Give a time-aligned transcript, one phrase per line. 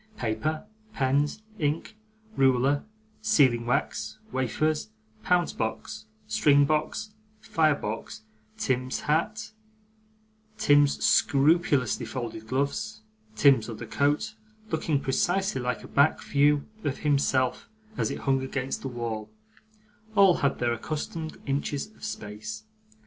[0.17, 1.95] Paper, pens, ink,
[2.35, 2.85] ruler,
[3.21, 4.89] sealing wax, wafers,
[5.21, 8.23] pounce box, string box, fire box,
[8.57, 9.51] Tim's hat,
[10.57, 13.03] Tim's scrupulously folded gloves,
[13.35, 14.33] Tim's other coat
[14.71, 19.29] looking precisely like a back view of himself as it hung against the wall
[20.15, 22.63] all had their accustomed inches of space.